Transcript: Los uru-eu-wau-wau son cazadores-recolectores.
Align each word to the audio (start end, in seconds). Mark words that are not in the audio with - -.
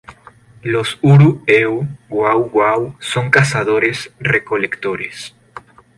Los 0.75 0.93
uru-eu-wau-wau 1.09 2.81
son 3.11 3.25
cazadores-recolectores. 3.35 5.17